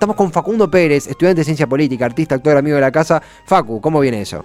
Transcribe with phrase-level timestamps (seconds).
[0.00, 3.20] Estamos con Facundo Pérez, estudiante de ciencia política, artista, actor, amigo de la casa.
[3.44, 4.42] Facu, ¿cómo viene eso?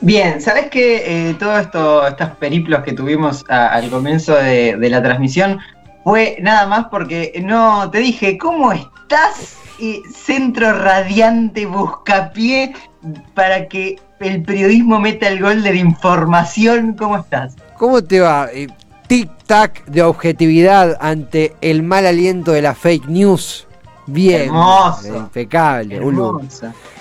[0.00, 5.58] Bien, ¿sabes que eh, todos esto, estos periplos que tuvimos al comienzo de, la transmisión
[6.04, 9.56] fue nada más porque no te dije, ¿cómo estás?
[10.14, 12.74] centro radiante buscapié
[13.34, 16.94] para que el periodismo meta el gol de la información.
[16.96, 17.56] ¿Cómo estás?
[17.76, 18.48] ¿Cómo te va?
[18.52, 18.68] Eh,
[19.08, 23.67] tic-tac de objetividad ante el mal aliento de la fake news.
[24.08, 24.42] Bien.
[24.42, 25.16] Hermoso.
[25.16, 26.00] Impecable.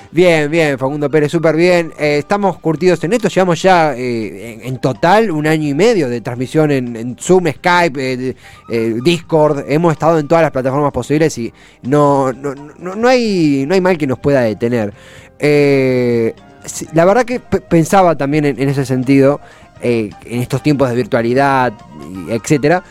[0.09, 1.91] Bien, bien, Facundo Pérez, súper bien.
[1.99, 6.21] Eh, estamos curtidos en esto, llevamos ya eh, en, total un año y medio de
[6.21, 8.33] transmisión en, Zoom, Skype,
[8.69, 9.65] eh, Discord.
[9.67, 13.97] Hemos estado en todas las plataformas posibles y no, no, no, hay, no hay mal
[13.97, 14.93] que nos pueda detener.
[15.39, 19.41] la verdad que pensaba también en, en ese sentido,
[19.81, 21.73] en estos tiempos de virtualidad,
[22.29, 22.83] etcétera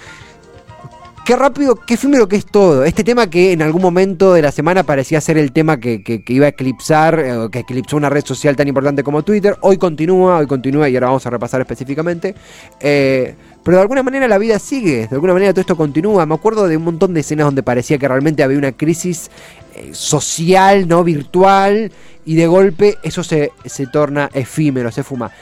[1.27, 2.85] Qué rápido, qué efímero que es todo.
[2.85, 6.47] Este tema que en algún momento de la semana parecía ser el tema que, iba
[6.47, 10.47] a eclipsar, eh, que eclipsó una red social tan importante como Twitter, hoy continúa, hoy
[10.47, 12.37] continúa y ahora vamos a repasar específicamente.
[12.79, 16.25] Eh, pero de alguna manera la vida sigue, de alguna manera todo esto continúa.
[16.27, 19.29] Me acuerdo de un montón de escenas donde parecía que realmente había una crisis
[19.75, 21.91] eh, social, no virtual,
[22.25, 25.33] y de golpe eso se, se torna efímero, se fuma.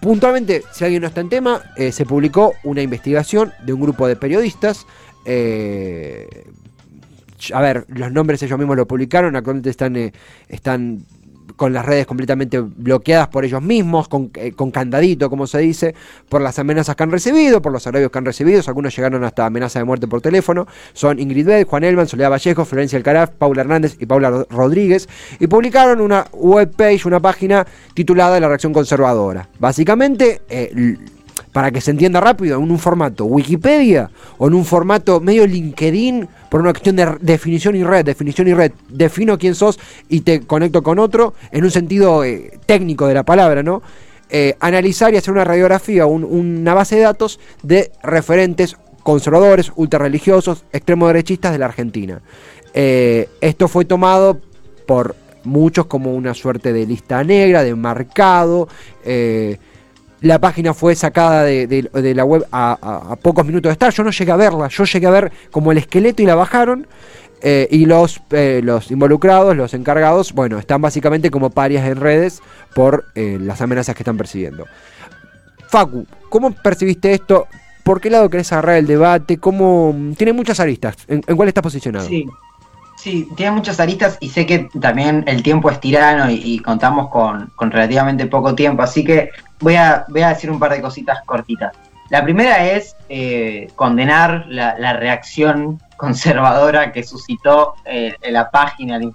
[0.00, 4.16] puntualmente, si alguien no está en tema, se publicó una investigación de un grupo de
[4.16, 4.84] periodistas
[5.24, 6.44] eh,
[7.52, 10.12] a ver, los nombres ellos mismos lo publicaron, actualmente están, eh,
[10.48, 11.04] están
[11.56, 15.94] con las redes completamente bloqueadas por ellos mismos, eh, con, candadito, como se dice,
[16.28, 18.62] por las amenazas que han recibido, por los agravios que han recibido.
[18.66, 20.66] Algunos llegaron hasta amenaza de muerte por teléfono.
[20.92, 25.08] Son Ingrid Bell, Juan Elman, Soledad Vallejo, Florencia Alcaraz, Paula Hernández y Paula Rodríguez.
[25.40, 29.48] Y publicaron una webpage, una página titulada La Reacción Conservadora.
[29.58, 30.42] Básicamente,
[31.52, 36.28] para que se entienda rápido, en un formato Wikipedia o en un formato medio LinkedIn,
[36.50, 39.78] por una cuestión de definición y red, definición y red, defino quién sos
[40.08, 43.82] y te conecto con otro, en un sentido eh, técnico de la palabra, ¿no?
[44.30, 51.06] Eh, analizar y hacer una radiografía, una base de datos de referentes conservadores, ultrarreligiosos, extremo
[51.06, 52.22] derechistas de la Argentina.
[52.72, 54.40] Eh, esto fue tomado
[54.86, 58.68] por muchos como una suerte de lista negra, de marcado.
[60.22, 63.92] La página fue sacada de, la web a, pocos minutos de estar.
[63.92, 64.68] Yo no llegué a verla.
[64.68, 66.86] Yo llegué a ver como el esqueleto y la bajaron.
[67.44, 72.40] Eh, y los, eh, los involucrados, los encargados, bueno, están básicamente como parias en redes
[72.72, 74.64] por eh, las amenazas que están persiguiendo.
[75.66, 77.48] Facu, ¿cómo percibiste esto?
[77.82, 79.38] ¿Por qué lado querés agarrar el debate?
[79.38, 79.92] ¿Cómo...
[80.16, 80.96] Tiene muchas aristas.
[81.08, 82.06] ¿En, cuál estás posicionado?
[82.06, 82.26] Sí.
[82.96, 87.50] Sí, tiene muchas aristas y sé que también el tiempo es tirano y, contamos con,
[87.56, 89.30] con, relativamente poco tiempo, así que
[89.62, 91.72] voy a, voy a decir un par de cositas cortitas.
[92.10, 99.12] La primera es eh, condenar la, reacción conservadora que suscitó eh, la página, el,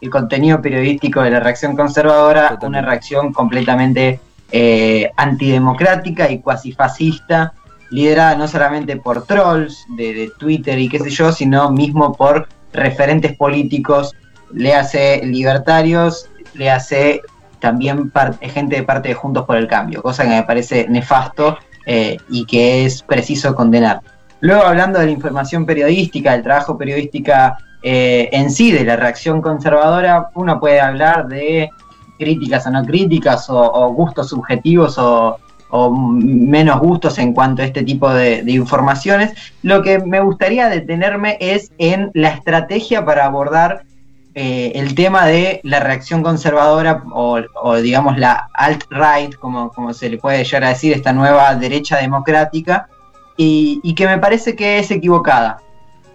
[0.00, 4.20] el, contenido periodístico de la reacción conservadora, una reacción completamente
[4.52, 7.54] eh, antidemocrática y cuasi fascista,
[7.90, 12.46] liderada no solamente por trolls de, de, Twitter y qué sé yo, sino mismo por
[12.72, 14.14] referentes políticos,
[14.52, 17.22] le hace libertarios, le hace
[17.60, 18.10] también
[18.40, 22.44] gente de parte de Juntos por el Cambio, cosa que me parece nefasto eh, y
[22.44, 24.00] que es preciso condenar.
[24.40, 29.40] Luego, hablando de la información periodística, del trabajo periodística eh, en sí, de la reacción
[29.40, 31.70] conservadora, uno puede hablar de
[32.18, 35.38] críticas o no críticas, o, gustos subjetivos o,
[35.92, 39.32] menos gustos en cuanto a este tipo de, de, informaciones.
[39.62, 43.84] Lo que me gustaría detenerme es en la estrategia para abordar
[44.42, 50.16] eh, el tema de la reacción conservadora o, digamos la alt-right, como, como, se le
[50.16, 52.88] puede llegar a decir, esta nueva derecha democrática,
[53.36, 55.58] y, que me parece que es equivocada.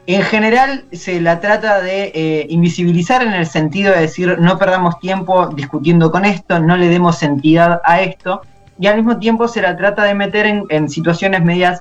[0.08, 5.00] En general se la trata de eh, invisibilizar en el sentido de decir no perdamos
[5.00, 8.42] tiempo discutiendo con esto, no le demos entidad a esto,
[8.80, 11.80] y al mismo tiempo se la trata de meter en, en situaciones medias,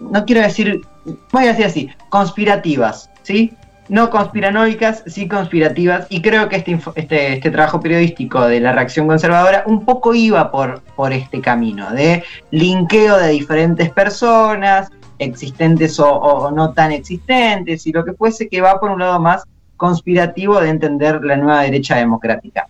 [0.00, 0.86] no quiero decir,
[1.32, 3.52] voy a decir así, conspirativas, ¿sí?
[3.88, 9.06] No conspiranoicas, sí conspirativas, y creo que este, este, este, trabajo periodístico de la reacción
[9.06, 16.50] conservadora un poco iba por, por este camino, de linkeo de diferentes personas, existentes o,
[16.50, 19.44] no tan existentes, y lo que fuese que va por un lado más
[19.76, 22.66] conspirativo de entender la nueva derecha democrática.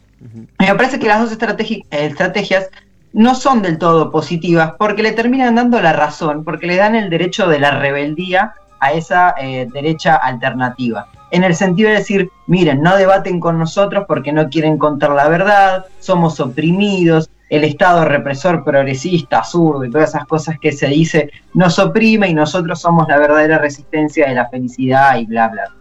[0.59, 2.69] Me parece que las dos estrategias
[3.13, 7.09] no son del todo positivas porque le terminan dando la razón, porque le dan el
[7.09, 11.09] derecho de la rebeldía a esa eh, derecha alternativa.
[11.31, 15.29] En el sentido de decir, miren, no debaten con nosotros porque no quieren contar la
[15.29, 21.31] verdad, somos oprimidos, el Estado represor progresista, zurdo y todas esas cosas que se dice
[21.55, 25.73] nos oprime y nosotros somos la verdadera resistencia de la felicidad y bla, bla.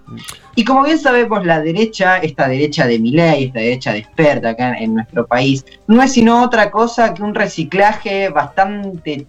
[0.55, 4.77] Y como bien sabemos, la derecha, esta derecha de Milei, esta derecha de experta acá
[4.77, 9.25] en nuestro país, no es sino otra cosa que un reciclaje bastante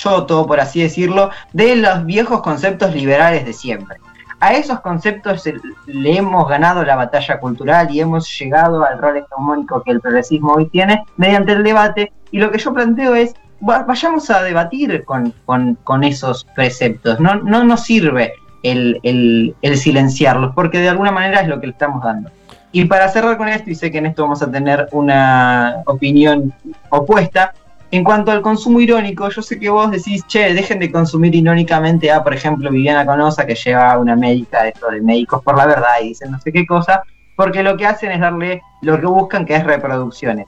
[0.00, 3.98] choto, por así decirlo, de los viejos conceptos liberales de siempre
[4.40, 5.44] a esos conceptos
[5.86, 10.54] le hemos ganado la batalla cultural y hemos llegado al rol hegemónico que el progresismo
[10.54, 12.10] hoy tiene mediante el debate.
[12.30, 17.20] Y lo que yo planteo es, vayamos a debatir con, esos preceptos.
[17.20, 18.32] No, no nos sirve
[18.62, 22.30] el, el, silenciarlos, porque de alguna manera es lo que le estamos dando.
[22.72, 26.54] Y para cerrar con esto, y sé que en esto vamos a tener una opinión
[26.88, 27.52] opuesta,
[27.92, 32.10] en cuanto al consumo irónico, yo sé que vos decís, che, dejen de consumir irónicamente
[32.10, 35.66] a, por ejemplo, Viviana Canosa, que lleva una médica de esto de médicos por la
[35.66, 37.02] verdad y dicen no sé qué cosa,
[37.34, 40.46] porque lo que hacen es darle lo que buscan, que es reproducciones.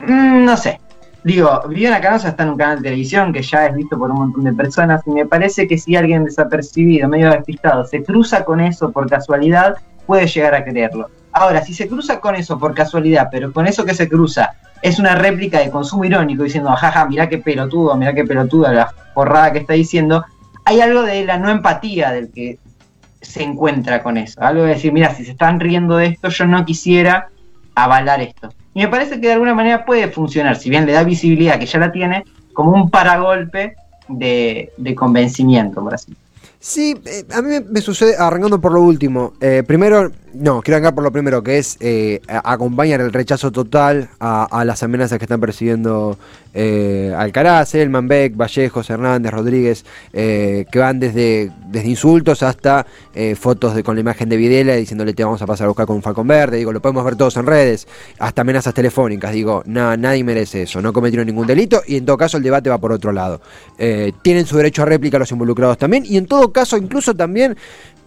[0.00, 0.80] Mm, no sé.
[1.24, 4.18] Digo, Viviana Canosa está en un canal de televisión que ya es visto por un
[4.18, 8.60] montón de personas y me parece que si alguien desapercibido, medio despistado, se cruza con
[8.60, 9.76] eso por casualidad,
[10.06, 11.10] puede llegar a creerlo.
[11.32, 14.98] Ahora, si se cruza con eso por casualidad, pero con eso que se cruza es
[14.98, 19.52] una réplica de consumo irónico diciendo, jaja, mirá qué pelotudo, mirá qué pelotuda la porrada
[19.52, 20.24] que está diciendo,
[20.64, 22.58] hay algo de la no empatía del que
[23.20, 24.40] se encuentra con eso.
[24.40, 27.28] Algo de decir, mira, si se están riendo de esto, yo no quisiera
[27.74, 28.50] avalar esto.
[28.74, 31.66] Y me parece que de alguna manera puede funcionar, si bien le da visibilidad que
[31.66, 33.76] ya la tiene, como un paragolpe
[34.08, 36.14] de, de convencimiento, por así
[36.58, 40.94] Sí, eh, a mí me, sucede, arrancando por lo último, eh, primero, no, quiero arrancar
[40.94, 45.40] por lo primero, que es eh, acompañar el rechazo total a, las amenazas que están
[45.40, 46.18] persiguiendo
[47.16, 52.86] Alcaraz, Elman, Beck, Vallejos, Hernández, Rodríguez, que van desde, desde insultos hasta
[53.38, 56.02] fotos con la imagen de Videla diciéndole te vamos a pasar a buscar con un
[56.02, 57.86] falcón verde, digo, lo podemos ver todos en redes,
[58.18, 62.38] hasta amenazas telefónicas, digo, nadie merece eso, no cometieron ningún delito y en todo caso
[62.38, 63.42] el debate va por otro lado.
[64.22, 67.56] tienen su derecho a réplica los involucrados también y en todo caso, incluso también,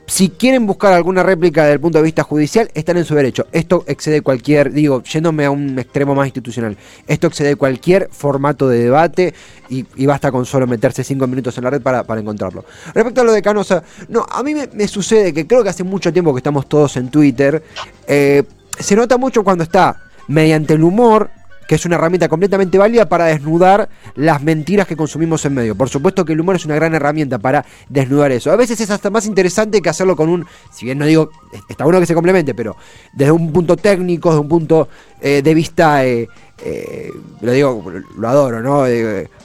[0.09, 3.45] si quieren buscar alguna réplica desde el punto de vista judicial, están en su derecho.
[3.51, 6.75] Esto excede cualquier, digo, yéndome a un extremo más institucional,
[7.07, 9.33] esto excede cualquier formato de debate
[9.69, 12.65] y, basta con solo meterse cinco minutos en la red para, encontrarlo.
[12.93, 16.11] Respecto a lo de Canosa, no, a mí me, sucede que creo que hace mucho
[16.11, 17.63] tiempo que estamos todos en Twitter,
[18.07, 18.43] eh,
[18.79, 21.29] se nota mucho cuando está mediante el humor
[21.69, 25.75] que es una herramienta completamente válida para desnudar las mentiras que consumimos en medio.
[25.75, 28.51] Por supuesto que el humor es una gran herramienta para desnudar eso.
[28.51, 31.29] A veces es hasta más interesante que hacerlo con un, si bien no digo,
[31.69, 32.75] está bueno que se complemente, pero
[33.13, 34.89] desde un punto técnico, desde un punto
[35.21, 36.03] eh, de vista...
[36.03, 36.27] Eh,
[36.61, 37.81] eh, lo digo,
[38.17, 38.83] lo adoro, ¿no?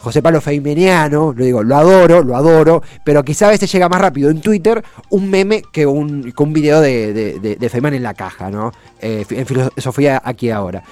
[0.01, 4.01] José Pablo Feimeniano, lo digo, lo adoro, lo adoro, pero quizá a veces llega más
[4.01, 8.73] rápido en Twitter un meme que un, un video de, de, en la caja, ¿no?
[9.01, 10.83] en filosofía aquí ahora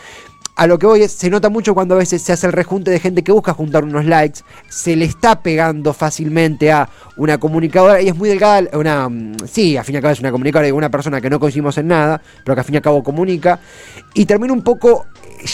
[0.55, 2.91] a lo que voy es, se nota mucho cuando a veces se hace el rejunte
[2.91, 8.03] de gente que busca juntar unos likes, se le está pegando fácilmente a una comunicadora
[8.03, 10.69] y es muy delgada, una, mm, sí, al fin y al cabo es una comunicadora
[10.69, 13.03] y una persona que no coincidimos en nada, pero que al fin y al cabo
[13.03, 13.61] comunica,
[14.15, 15.07] y termina un poco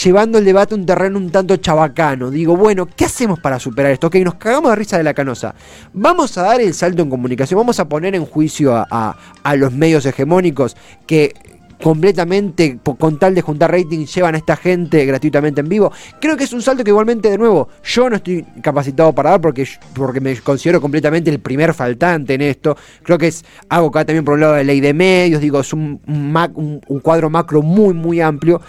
[0.03, 2.29] llevando el debate a un terreno un tanto chabacano.
[2.29, 4.07] Digo, bueno, ¿qué hacemos para superar esto?
[4.07, 5.55] Ok, nos cagamos de risa de la canosa.
[5.93, 9.73] Vamos a dar el salto en comunicación, vamos a poner en juicio a, a los
[9.73, 10.75] medios hegemónicos
[11.07, 11.33] que
[11.81, 15.91] completamente con tal de juntar rating llevan a esta gente gratuitamente en vivo.
[16.19, 19.41] Creo que es un salto que igualmente de nuevo yo no estoy capacitado para dar
[19.41, 22.75] porque, porque me considero completamente el primer faltante en esto.
[23.03, 25.73] Creo que es hago acá también por un lado de ley de medios, digo, es
[25.73, 28.61] un, un, un cuadro macro muy muy amplio,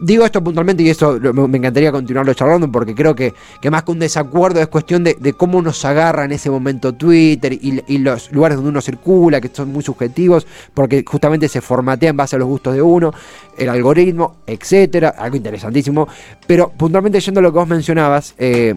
[0.00, 3.92] digo esto puntualmente y eso me encantaría continuarlo charlando porque creo que, que más que
[3.92, 8.56] un desacuerdo es cuestión de, cómo nos agarra en ese momento Twitter y, los lugares
[8.56, 12.46] donde uno circula, que son muy subjetivos, porque justamente se formatea en base a los
[12.46, 13.12] gustos de uno,
[13.56, 16.06] el algoritmo, etcétera, algo interesantísimo.
[16.46, 18.74] Pero puntualmente yendo a lo que vos mencionabas, eh,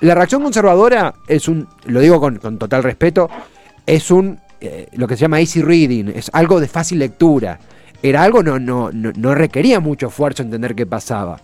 [0.00, 3.30] la reacción conservadora es un, lo digo con, total respeto,
[3.86, 7.58] es un eh, lo que se llama easy reading, es algo de fácil lectura
[8.02, 11.40] era algo, no, no, no, requería mucho esfuerzo entender qué pasaba.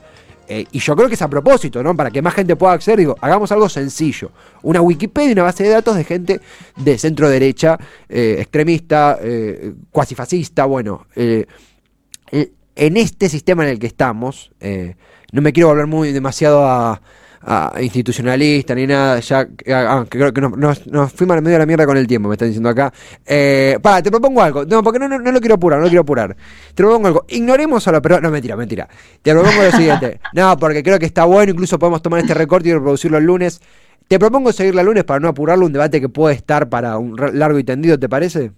[0.46, 1.96] Eh, y yo creo que es a propósito, ¿no?
[1.96, 4.30] Para que más gente pueda acceder, digo, hagamos algo sencillo.
[4.62, 6.40] Una Wikipedia, una base de datos de gente
[6.76, 11.06] de centro derecha, eh, extremista, eh, cuasi fascista, bueno.
[12.76, 14.50] en este sistema en el que estamos,
[15.32, 17.00] no me quiero volver muy demasiado a,
[17.44, 19.20] ah, institucionalista ni nada.
[19.20, 21.96] Ya, ah, que creo que nos, nos, nos fuimos al medio de la mierda con
[21.96, 22.92] el tiempo, me están diciendo acá.
[23.24, 24.64] Eh, para, te propongo algo.
[24.64, 26.36] No, porque no, no, no lo quiero apurar, no lo quiero apurar.
[26.74, 27.24] Te propongo algo.
[27.28, 28.88] Ignoremos a la pero No, mentira, mentira.
[29.22, 30.20] Te propongo lo siguiente.
[30.34, 31.52] No, porque creo que está bueno.
[31.52, 33.60] Incluso podemos tomar este recorte y reproducirlo el lunes.
[34.08, 35.66] Te propongo seguirlo el lunes para no apurarlo.
[35.66, 38.50] Un debate que puede estar para un largo y tendido, ¿te parece?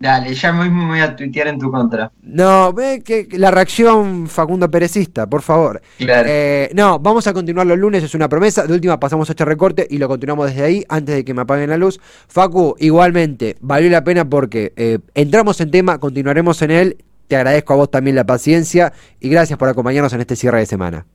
[0.00, 2.12] Dale, ya mismo me voy a tuitear en tu contra.
[2.22, 5.82] No, ve que la reacción Facundo Perecista, por favor.
[5.98, 6.28] Claro.
[6.30, 8.64] Eh, no, vamos a continuar los lunes, es una promesa.
[8.64, 11.42] De última pasamos a este recorte y lo continuamos desde ahí antes de que me
[11.42, 11.98] apaguen la luz.
[12.28, 17.04] Facu, igualmente, valió la pena porque eh, entramos en tema, continuaremos en él.
[17.26, 20.66] Te agradezco a vos también la paciencia y gracias por acompañarnos en este cierre de
[20.66, 21.06] semana.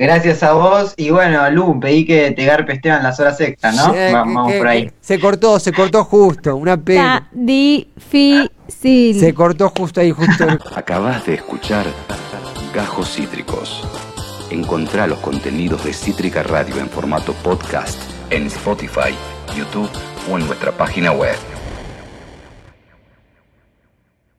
[0.00, 0.94] Gracias a vos.
[0.96, 3.92] Y bueno, Lu, pedí que te garpe Esteban las horas extras, ¿no?
[3.94, 4.90] Eh, que- vamos que- por ahí.
[5.00, 7.28] Se cortó, se cortó justo, una Está pena.
[7.32, 8.50] difícil.
[9.20, 10.46] Se cortó justo ahí, justo.
[10.74, 11.84] Acabas de escuchar
[12.74, 13.86] Gajos Cítricos.
[14.50, 19.14] Encontrá los contenidos de Cítrica Radio en formato podcast en Spotify,
[19.56, 19.90] YouTube
[20.32, 21.36] o en nuestra página web.